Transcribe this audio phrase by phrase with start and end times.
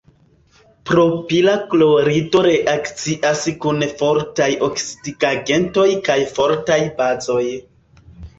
[0.91, 7.45] Propila klorido reakcias kun fortaj oksidigagentoj kaj fortaj bazoj.